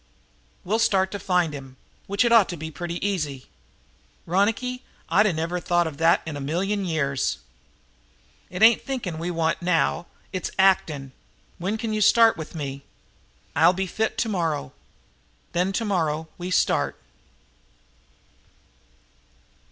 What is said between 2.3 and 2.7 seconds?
ought to